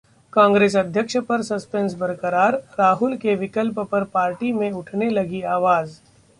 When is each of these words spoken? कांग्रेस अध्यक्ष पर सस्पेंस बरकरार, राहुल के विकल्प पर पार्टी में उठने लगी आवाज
कांग्रेस 0.33 0.75
अध्यक्ष 0.75 1.17
पर 1.27 1.41
सस्पेंस 1.41 1.93
बरकरार, 1.95 2.55
राहुल 2.79 3.15
के 3.17 3.35
विकल्प 3.35 3.79
पर 3.81 4.03
पार्टी 4.13 4.51
में 4.51 4.71
उठने 4.71 5.09
लगी 5.09 5.41
आवाज 5.41 5.99